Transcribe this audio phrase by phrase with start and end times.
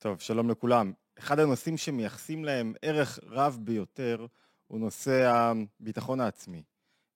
[0.00, 0.92] טוב, שלום לכולם.
[1.18, 4.26] אחד הנושאים שמייחסים להם ערך רב ביותר
[4.66, 6.62] הוא נושא הביטחון העצמי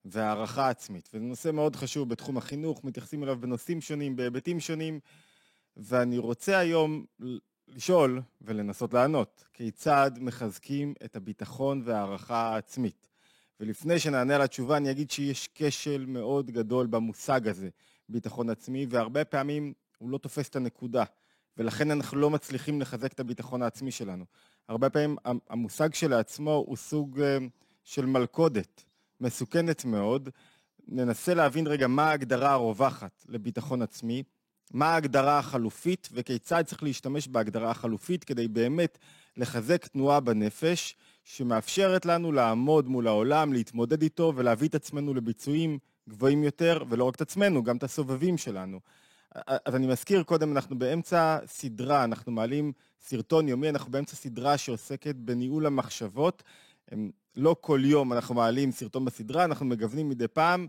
[0.05, 4.99] והערכה העצמית, וזה נושא מאוד חשוב בתחום החינוך, מתייחסים אליו בנושאים שונים, בהיבטים שונים,
[5.77, 7.05] ואני רוצה היום
[7.67, 13.09] לשאול ולנסות לענות, כיצד מחזקים את הביטחון והערכה העצמית.
[13.59, 17.69] ולפני שנענה על התשובה אני אגיד שיש כשל מאוד גדול במושג הזה,
[18.09, 21.03] ביטחון עצמי, והרבה פעמים הוא לא תופס את הנקודה.
[21.57, 24.25] ולכן אנחנו לא מצליחים לחזק את הביטחון העצמי שלנו.
[24.67, 25.15] הרבה פעמים
[25.49, 27.37] המושג שלעצמו הוא סוג אה,
[27.83, 28.83] של מלכודת,
[29.21, 30.29] מסוכנת מאוד.
[30.87, 34.23] ננסה להבין רגע מה ההגדרה הרווחת לביטחון עצמי,
[34.73, 38.97] מה ההגדרה החלופית וכיצד צריך להשתמש בהגדרה החלופית כדי באמת
[39.37, 46.43] לחזק תנועה בנפש שמאפשרת לנו לעמוד מול העולם, להתמודד איתו ולהביא את עצמנו לביצועים גבוהים
[46.43, 48.79] יותר, ולא רק את עצמנו, גם את הסובבים שלנו.
[49.65, 55.15] אז אני מזכיר קודם, אנחנו באמצע סדרה, אנחנו מעלים סרטון יומי, אנחנו באמצע סדרה שעוסקת
[55.15, 56.43] בניהול המחשבות.
[57.35, 60.67] לא כל יום אנחנו מעלים סרטון בסדרה, אנחנו מגוונים מדי פעם.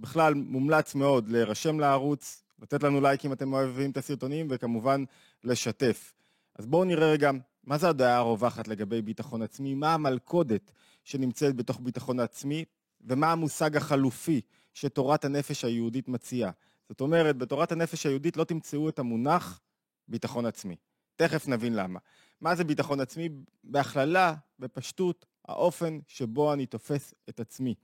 [0.00, 5.04] בכלל, מומלץ מאוד להירשם לערוץ, לתת לנו לייק אם אתם אוהבים את הסרטונים, וכמובן
[5.44, 6.12] לשתף.
[6.58, 7.30] אז בואו נראה רגע
[7.64, 10.72] מה זה הדעה הרווחת לגבי ביטחון עצמי, מה המלכודת
[11.04, 12.64] שנמצאת בתוך ביטחון עצמי,
[13.00, 14.40] ומה המושג החלופי
[14.74, 16.50] שתורת הנפש היהודית מציעה.
[16.88, 19.60] זאת אומרת, בתורת הנפש היהודית לא תמצאו את המונח
[20.08, 20.76] ביטחון עצמי.
[21.16, 21.98] תכף נבין למה.
[22.40, 23.28] מה זה ביטחון עצמי?
[23.64, 27.74] בהכללה, בפשטות, האופן שבו אני תופס את עצמי.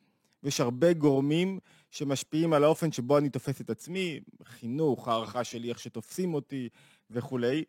[0.43, 1.59] ויש הרבה גורמים
[1.91, 6.69] שמשפיעים על האופן שבו אני תופס את עצמי, חינוך, הערכה שלי, איך שתופסים אותי
[7.11, 7.65] וכולי.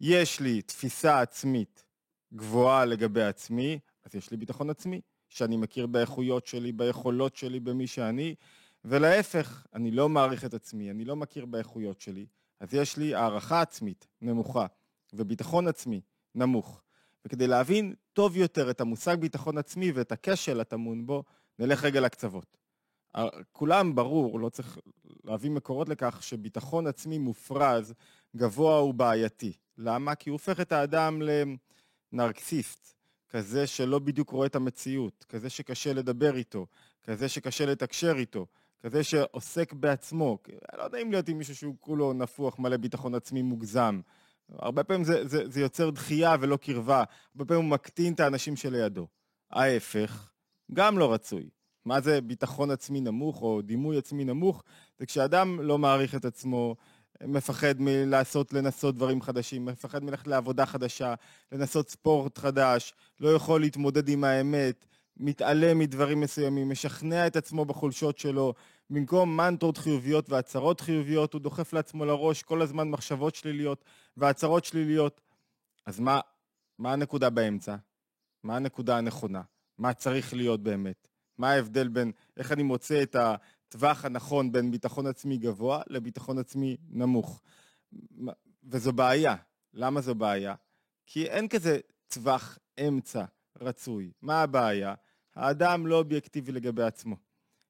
[0.00, 1.84] יש לי תפיסה עצמית
[2.34, 7.86] גבוהה לגבי עצמי, אז יש לי ביטחון עצמי, שאני מכיר באיכויות שלי, ביכולות שלי, במי
[7.86, 8.34] שאני,
[8.84, 12.26] ולהפך, אני לא מעריך את עצמי, אני לא מכיר באיכויות שלי,
[12.60, 14.66] אז יש לי הערכה עצמית נמוכה
[15.12, 16.00] וביטחון עצמי
[16.34, 16.82] נמוך.
[17.24, 21.24] וכדי להבין טוב יותר את המושג ביטחון עצמי ואת הכשל הטמון בו,
[21.58, 22.58] נלך רגע לקצוות.
[23.52, 24.78] כולם ברור, לא צריך
[25.24, 27.94] להביא מקורות לכך, שביטחון עצמי מופרז,
[28.36, 29.52] גבוה ובעייתי.
[29.78, 30.14] למה?
[30.14, 31.22] כי הוא הופך את האדם
[32.12, 32.94] לנרקסיסט,
[33.28, 36.66] כזה שלא בדיוק רואה את המציאות, כזה שקשה לדבר איתו,
[37.02, 38.46] כזה שקשה לתקשר איתו,
[38.82, 40.38] כזה שעוסק בעצמו.
[40.78, 44.00] לא נעים להיות עם מישהו שהוא כולו נפוח, מלא ביטחון עצמי מוגזם.
[44.52, 48.56] הרבה פעמים זה, זה, זה יוצר דחייה ולא קרבה, הרבה פעמים הוא מקטין את האנשים
[48.56, 49.06] שלידו.
[49.50, 50.30] ההפך,
[50.74, 51.48] גם לא רצוי.
[51.84, 54.64] מה זה ביטחון עצמי נמוך או דימוי עצמי נמוך?
[54.98, 56.76] זה כשאדם לא מעריך את עצמו,
[57.22, 61.14] מפחד מלעשות, לנסות דברים חדשים, מפחד מלכת לעבודה חדשה,
[61.52, 64.86] לנסות ספורט חדש, לא יכול להתמודד עם האמת,
[65.18, 68.54] מתעלם מדברים מסוימים, משכנע את עצמו בחולשות שלו,
[68.90, 73.84] במקום מנטרות חיוביות והצהרות חיוביות, הוא דוחף לעצמו לראש כל הזמן מחשבות שליליות
[74.16, 75.20] והצהרות שליליות.
[75.86, 76.20] אז מה,
[76.78, 77.76] מה הנקודה באמצע?
[78.42, 79.42] מה הנקודה הנכונה?
[79.78, 81.08] מה צריך להיות באמת?
[81.38, 86.76] מה ההבדל בין איך אני מוצא את הטווח הנכון בין ביטחון עצמי גבוה לביטחון עצמי
[86.90, 87.42] נמוך?
[88.64, 89.36] וזו בעיה.
[89.74, 90.54] למה זו בעיה?
[91.06, 91.78] כי אין כזה
[92.08, 92.58] טווח
[92.88, 93.24] אמצע
[93.60, 94.12] רצוי.
[94.22, 94.94] מה הבעיה?
[95.38, 97.16] האדם לא אובייקטיבי לגבי עצמו.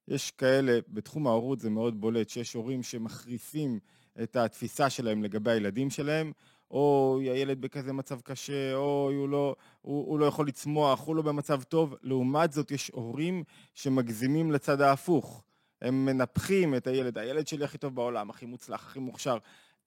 [0.07, 3.79] יש כאלה, בתחום ההורות זה מאוד בולט, שיש הורים שמחריפים
[4.23, 6.31] את התפיסה שלהם לגבי הילדים שלהם,
[6.71, 11.21] או הילד בכזה מצב קשה, או הוא לא, הוא, הוא לא יכול לצמוח, הוא לא
[11.21, 11.95] במצב טוב.
[12.01, 13.43] לעומת זאת, יש הורים
[13.73, 15.43] שמגזימים לצד ההפוך.
[15.81, 19.37] הם מנפחים את הילד, הילד שלי הכי טוב בעולם, הכי מוצלח, הכי מוכשר.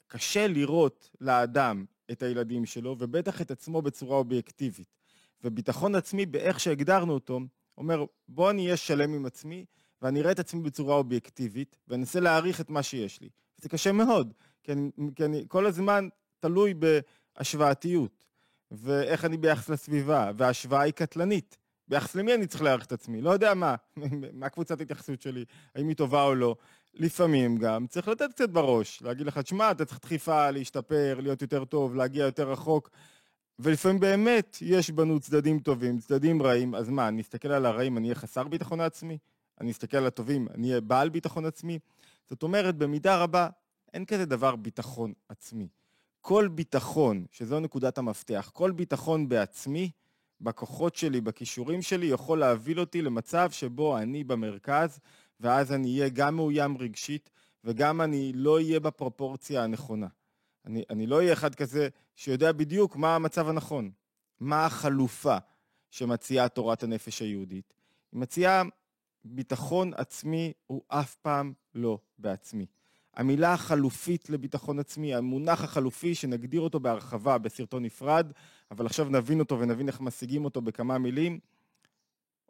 [0.07, 4.99] קשה לראות לאדם את הילדים שלו, ובטח את עצמו בצורה אובייקטיבית.
[5.45, 7.41] וביטחון עצמי, באיך שהגדרנו אותו,
[7.79, 9.65] אומר, בוא אני אהיה שלם עם עצמי,
[10.03, 13.29] ואני אראה את עצמי בצורה אובייקטיבית, ואנסה להעריך את מה שיש לי.
[13.57, 16.09] זה קשה מאוד, כי אני, כי אני כל הזמן
[16.41, 18.25] תלוי בהשוואתיות,
[18.71, 21.59] ואיך אני ביחס לסביבה, וההשוואה היא קטלנית.
[21.89, 23.21] ביחס למי אני צריך להעריך את עצמי?
[23.21, 23.75] לא יודע מה,
[24.33, 25.45] מה קבוצת התייחסות שלי,
[25.75, 26.57] האם היא טובה או לא.
[26.95, 31.65] לפעמים גם צריך לתת קצת בראש, להגיד לך, תשמע, אתה צריך דחיפה, להשתפר, להיות יותר
[31.65, 32.91] טוב, להגיע יותר רחוק.
[33.63, 38.07] ולפעמים באמת יש בנו צדדים טובים, צדדים רעים, אז מה, אני אסתכל על הרעים, אני
[38.07, 39.19] אהיה חסר ביטחון עצמי?
[39.61, 41.79] אני אסתכל על הטובים, אני אהיה בעל ביטחון עצמי?
[42.31, 43.49] זאת אומרת, במידה רבה,
[43.93, 45.69] אין כזה דבר ביטחון עצמי.
[46.21, 49.91] כל ביטחון, שזו נקודת המפתח, כל ביטחון בעצמי,
[50.41, 54.99] בכוחות שלי, בכישורים שלי, יכול להוביל אותי למצב שבו אני במרכז,
[55.41, 57.31] ואז אני אהיה גם מאוים רגשית,
[57.65, 60.07] וגם אני לא אהיה בפרופורציה הנכונה.
[60.67, 63.91] אני, אני לא אהיה אחד כזה שיודע בדיוק מה המצב הנכון,
[64.41, 65.37] מה החלופה
[65.91, 67.75] שמציעה תורת הנפש היהודית.
[68.13, 68.63] היא מציעה
[69.25, 72.67] ביטחון עצמי הוא אף פעם לא בעצמי.
[73.15, 78.33] המילה החלופית לביטחון עצמי, המונח החלופי שנגדיר אותו בהרחבה בסרטון נפרד,
[78.71, 81.39] אבל עכשיו נבין אותו ונבין איך משיגים אותו בכמה מילים,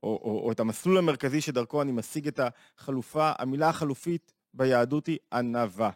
[0.03, 2.41] או, או, או את המסלול המרכזי שדרכו אני משיג את
[2.79, 5.91] החלופה, המילה החלופית ביהדות היא ענווה.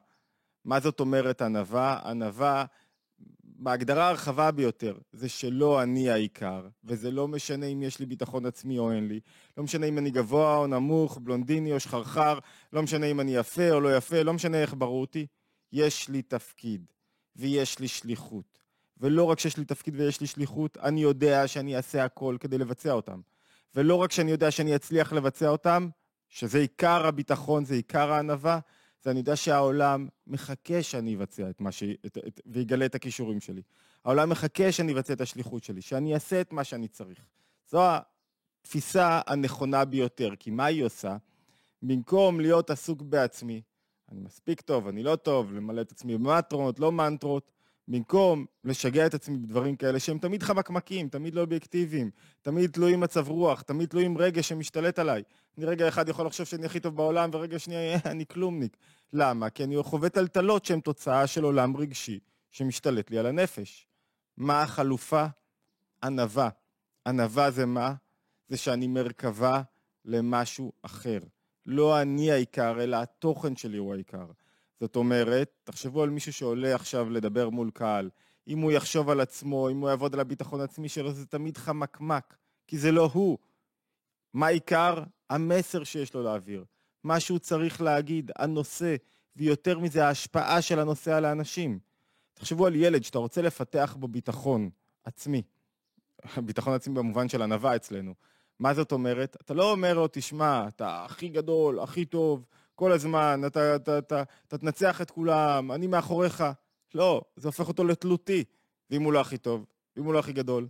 [0.66, 2.00] מה זאת אומרת ענווה?
[2.04, 2.64] ענווה,
[3.44, 8.78] בהגדרה הרחבה ביותר, זה שלא אני העיקר, וזה לא משנה אם יש לי ביטחון עצמי
[8.78, 9.20] או אין לי,
[9.56, 12.38] לא משנה אם אני גבוה או נמוך, בלונדיני או שחרחר,
[12.72, 15.26] לא משנה אם אני יפה או לא יפה, לא משנה איך ברור אותי,
[15.72, 16.86] יש לי תפקיד,
[17.36, 18.58] ויש לי שליחות.
[18.96, 22.92] ולא רק שיש לי תפקיד ויש לי שליחות, אני יודע שאני אעשה הכל כדי לבצע
[22.92, 23.20] אותם.
[23.74, 25.88] ולא רק שאני יודע שאני אצליח לבצע אותם,
[26.28, 28.58] שזה עיקר הביטחון, זה עיקר הענווה,
[29.06, 31.82] זה אני יודע שהעולם מחכה שאני אבצע את מה ש...
[32.06, 32.19] את...
[32.26, 32.41] את...
[32.47, 33.62] ויגלה את הכישורים שלי.
[34.05, 37.19] העולם מחכה שאני אבצע את השליחות שלי, שאני אעשה את מה שאני צריך.
[37.70, 37.82] זו
[38.62, 41.17] התפיסה הנכונה ביותר, כי מה היא עושה?
[41.82, 43.62] במקום להיות עסוק בעצמי,
[44.12, 47.50] אני מספיק טוב, אני לא טוב, למלא את עצמי במטרות, לא מנטרות,
[47.88, 52.11] במקום לשגע את עצמי בדברים כאלה שהם תמיד חמקמקים, תמיד לא אובייקטיביים,
[52.43, 55.23] תמיד תלויים מצב רוח, תמיד תלויים רגש שמשתלט עליי.
[55.59, 58.77] אני רגע אחד יכול לחשוב שאני הכי טוב בעולם, ורגע שנייה אני כלומניק.
[59.12, 59.50] למה?
[59.50, 62.19] כי אני חווה טלטלות שהן תוצאה של עולם רגשי
[62.50, 63.87] שמשתלט לי על הנפש.
[64.37, 65.27] מה החלופה?
[66.03, 66.49] ענווה.
[67.06, 67.94] ענווה זה מה?
[68.49, 69.62] זה שאני מרכבה
[70.05, 71.19] למשהו אחר.
[71.67, 74.27] לא אני העיקר, אלא התוכן שלי הוא העיקר.
[74.81, 78.11] זאת אומרת, תחשבו על מישהו שעולה עכשיו לדבר מול קהל.
[78.49, 82.37] אם הוא יחשוב על עצמו, אם הוא יעבוד על הביטחון העצמי שלו, זה תמיד חמקמק,
[82.67, 83.38] כי זה לא הוא.
[84.34, 85.02] מה עיקר?
[85.31, 86.64] המסר שיש לו להעביר.
[87.05, 88.96] מה שהוא צריך להגיד, הנושא,
[89.37, 91.78] ויותר מזה, ההשפעה של הנושא על האנשים.
[92.34, 94.70] תחשבו על ילד שאתה רוצה לפתח בו ביטחון
[95.05, 95.43] עצמי.
[96.46, 98.14] ביטחון עצמי במובן של ענווה אצלנו.
[98.58, 99.37] מה זאת אומרת?
[99.40, 102.46] אתה לא אומר לו, תשמע, אתה הכי גדול, הכי טוב,
[102.76, 106.44] כל הזמן, אתה, אתה, אתה, אתה תנצח את כולם, אני מאחוריך.
[106.94, 108.44] לא, זה הופך אותו לתלותי,
[108.90, 110.69] ואם הוא לא הכי טוב, ואם הוא לא הכי גדול.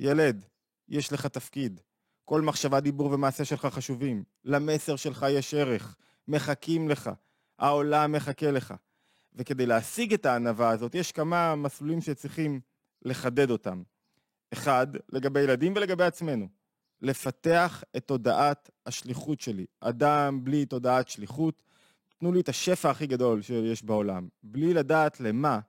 [0.00, 0.44] ילד,
[0.88, 1.80] יש לך תפקיד.
[2.24, 4.24] כל מחשבה, דיבור ומעשה שלך חשובים.
[4.44, 5.96] למסר שלך יש ערך.
[6.28, 7.10] מחכים לך.
[7.58, 8.74] העולם מחכה לך.
[9.34, 12.60] וכדי להשיג את הענווה הזאת, יש כמה מסלולים שצריכים
[13.02, 13.82] לחדד אותם.
[14.52, 16.48] אחד, לגבי ילדים ולגבי עצמנו.
[17.02, 19.66] לפתח את תודעת השליחות שלי.
[19.80, 21.62] אדם בלי תודעת שליחות,
[22.18, 24.28] תנו לי את השפע הכי גדול שיש בעולם.
[24.42, 25.60] בלי לדעת למה,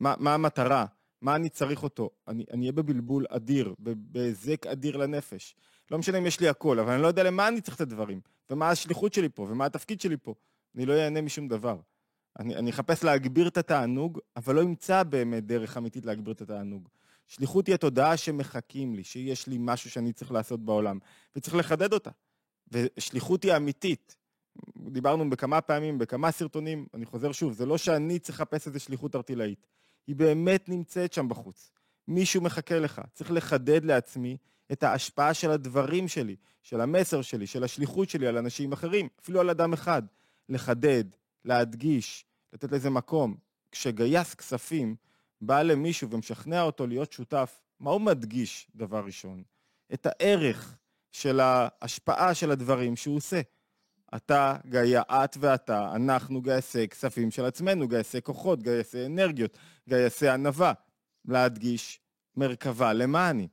[0.00, 0.86] מה, מה המטרה,
[1.22, 2.10] מה אני צריך אותו.
[2.28, 5.54] אני אהיה בבלבול אדיר, בהיזק אדיר לנפש.
[5.90, 8.20] לא משנה אם יש לי הכל, אבל אני לא יודע למה אני צריך את הדברים,
[8.50, 10.34] ומה השליחות שלי פה, ומה התפקיד שלי פה.
[10.76, 11.80] אני לא אהנה משום דבר.
[12.38, 16.88] אני, אני אחפש להגביר את התענוג, אבל לא אמצא באמת דרך אמיתית להגביר את התענוג.
[17.26, 20.98] שליחות היא התודעה שמחכים לי, שיש לי משהו שאני צריך לעשות בעולם,
[21.36, 22.10] וצריך לחדד אותה.
[22.72, 24.16] ושליחות היא אמיתית.
[24.76, 29.16] דיברנו בכמה פעמים, בכמה סרטונים, אני חוזר שוב, זה לא שאני צריך לחפש איזה שליחות
[29.16, 29.66] ארטילאית.
[30.06, 31.70] היא באמת נמצאת שם בחוץ.
[32.08, 33.00] מישהו מחכה לך.
[33.12, 34.36] צריך לחדד לעצמי
[34.72, 39.40] את ההשפעה של הדברים שלי, של המסר שלי, של השליחות שלי על אנשים אחרים, אפילו
[39.40, 40.02] על אדם אחד.
[40.48, 41.04] לחדד,
[41.44, 43.36] להדגיש, לתת לזה מקום.
[43.72, 44.96] כשגייס כספים,
[45.40, 49.42] בא למישהו ומשכנע אותו להיות שותף, מה הוא מדגיש, דבר ראשון?
[49.94, 50.76] את הערך
[51.12, 53.40] של ההשפעה של הדברים שהוא עושה.
[54.16, 59.58] אתה, גאיה, את ואתה, אנחנו גייסי כספים של עצמנו, גייסי כוחות, גייסי אנרגיות,
[59.88, 60.72] גייסי ענווה.
[61.24, 62.00] להדגיש
[62.36, 63.48] מרכבה, למה אני?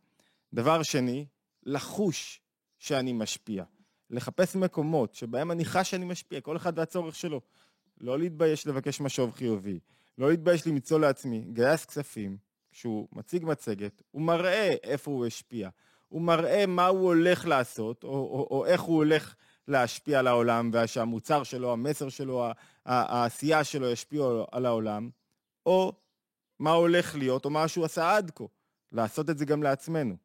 [0.53, 1.25] דבר שני,
[1.63, 2.41] לחוש
[2.79, 3.63] שאני משפיע.
[4.09, 7.41] לחפש מקומות שבהם אני חש שאני משפיע, כל אחד והצורך שלו.
[8.01, 9.79] לא להתבייש לבקש משוב חיובי,
[10.21, 12.37] לא להתבייש למצוא לעצמי, גייס כספים,
[12.71, 15.69] כשהוא מציג מצגת, הוא מראה איפה הוא השפיע,
[16.07, 19.35] הוא מראה מה הוא הולך לעשות, או, או, או איך הוא הולך
[19.67, 22.45] להשפיע על העולם, ושהמוצר שלו, המסר שלו,
[22.85, 25.09] העשייה שלו ישפיע על העולם,
[25.65, 25.93] או
[26.59, 28.43] מה הולך להיות, או מה שהוא עשה עד כה,
[28.91, 30.15] לעשות את זה גם לעצמנו.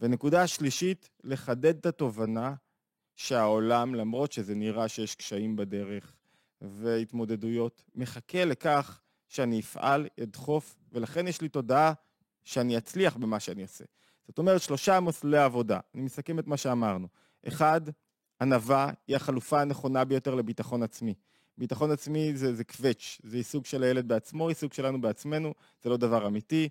[0.00, 2.54] ונקודה שלישית, לחדד את התובנה
[3.16, 6.12] שהעולם, למרות שזה נראה שיש קשיים בדרך
[6.60, 9.00] והתמודדויות, מחכה לכך
[9.34, 11.92] שאני אפעל, אדחוף, ולכן יש לי תודעה
[12.44, 13.84] שאני אצליח במה שאני אעשה.
[14.26, 15.80] זאת אומרת, שלושה מסלולי עבודה.
[15.94, 17.08] אני מסכם את מה שאמרנו.
[17.48, 17.80] אחד,
[18.40, 21.14] ענווה היא החלופה הנכונה ביותר לביטחון עצמי.
[21.58, 25.96] ביטחון עצמי זה, זה קווץ', זה עיסוק של הילד בעצמו, עיסוק שלנו בעצמנו, זה לא
[25.96, 26.68] דבר אמיתי.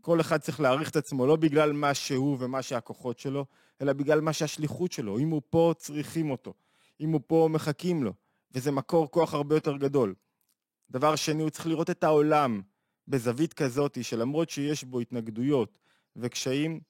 [0.00, 3.46] כל אחד צריך להעריך את עצמו, לא בגלל מה שהוא ומה שהכוחות שלו,
[3.82, 5.18] אלא בגלל מה שהשליחות שלו.
[5.18, 6.54] אם הוא פה, צריכים אותו.
[7.00, 8.12] אם הוא פה, מחכים לו.
[8.52, 10.14] וזה מקור כוח הרבה יותר גדול.
[10.90, 12.60] דבר שני, הוא צריך לראות את העולם
[13.08, 15.78] בזווית כזאת, שלמרות שיש בו התנגדויות
[16.16, 16.80] וקשיים,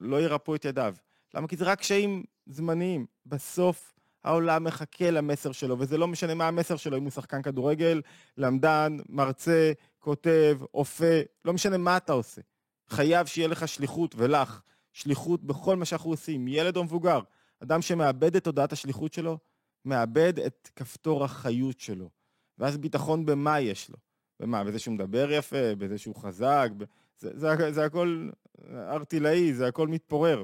[0.00, 0.94] לא ירפאו את ידיו.
[1.34, 1.48] למה?
[1.48, 3.06] כי זה רק קשיים זמניים.
[3.26, 3.94] בסוף
[4.24, 8.02] העולם מחכה למסר שלו, וזה לא משנה מה המסר שלו, אם הוא שחקן כדורגל,
[8.36, 12.40] למדן, מרצה, כותב, אופה, לא משנה מה אתה עושה.
[12.88, 14.60] חייב שיהיה לך שליחות, ולך,
[14.92, 17.20] שליחות בכל מה שאנחנו עושים, ילד או מבוגר.
[17.62, 19.38] אדם שמאבד את תודעת השליחות שלו,
[19.84, 22.10] מאבד את כפתור החיות שלו.
[22.58, 23.96] ואז ביטחון במה יש לו?
[24.40, 24.64] במה?
[24.64, 26.84] בזה שהוא מדבר יפה, בזה שהוא חזק, ב...
[27.18, 28.28] זה, זה, זה הכל
[28.72, 30.42] ארטילאי, זה הכל מתפורר.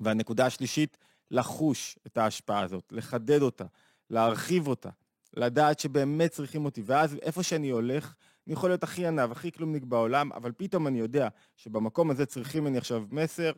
[0.00, 0.98] והנקודה השלישית,
[1.30, 3.64] לחוש את ההשפעה הזאת, לחדד אותה,
[4.10, 4.90] להרחיב אותה,
[5.36, 8.14] לדעת שבאמת צריכים אותי, ואז איפה שאני הולך,
[8.46, 12.64] אני יכול להיות הכי ענב, הכי כלומניק בעולם, אבל פתאום אני יודע שבמקום הזה צריכים
[12.64, 13.52] ממני עכשיו מסר,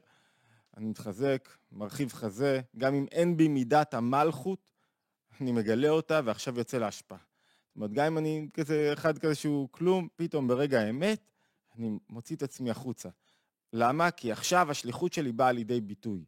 [0.76, 4.71] אני מתחזק, מרחיב חזה, גם אם אין בי מידת המלכות,
[5.40, 7.19] אני מגלה אותה ועכשיו יוצא להשפעה.
[7.19, 11.21] זאת אומרת, גם אם אני כזה אחד כזה שהוא כלום, פתאום ברגע האמת,
[11.78, 13.09] אני מוציא את עצמי החוצה.
[13.73, 14.11] למה?
[14.11, 16.25] כי עכשיו השליחות שלי באה לידי ביטוי.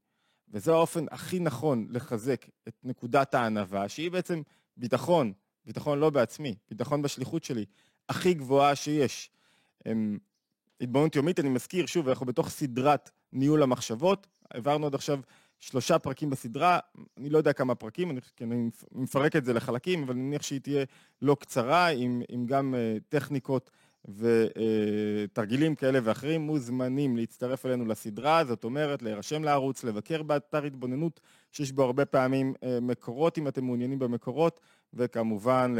[0.48, 4.42] וזה האופן הכי נכון לחזק את נקודת הענווה, שהיא בעצם
[4.76, 5.32] ביטחון,
[5.64, 7.64] ביטחון לא בעצמי, ביטחון בשליחות שלי,
[8.08, 9.30] הכי גבוהה שיש.
[9.86, 10.18] אמ,
[10.80, 15.20] התבוננות יומית, אני מזכיר, שוב, אנחנו בתוך סדרת ניהול המחשבות, העברנו עד עכשיו
[15.60, 16.78] שלושה פרקים בסדרה,
[17.16, 20.42] אני לא יודע כמה פרקים, אני, כי אני מפרק את זה לחלקים, אבל אני מניח
[20.42, 20.84] שהיא תהיה
[21.22, 23.70] לא קצרה, עם, עם גם uh, טכניקות
[24.08, 31.20] ותרגילים uh, כאלה ואחרים, מוזמנים להצטרף אלינו לסדרה, זאת אומרת, להירשם לערוץ, לבקר באתר התבוננות,
[31.52, 34.60] שיש בו הרבה פעמים uh, מקורות, אם אתם מעוניינים במקורות,
[34.94, 35.74] וכמובן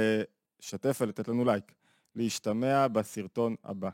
[0.61, 1.73] לשתף ולתת לנו לייק.
[2.19, 3.91] להשתמע בסרטון הבא.